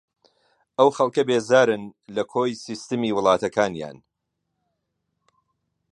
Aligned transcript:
ئەو 0.77 0.89
خەڵکە 0.95 1.23
بێزارن 1.29 1.83
لە 2.15 2.23
کۆی 2.33 2.59
سیستەمی 2.65 3.15
وڵاتەکانیان 3.17 3.97